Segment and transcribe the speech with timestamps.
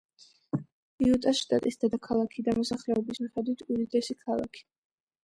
[1.07, 4.65] იუტას შტატის დედაქალაქი და მოსახლეობის მიხედვით უდიდესი ქალაქი.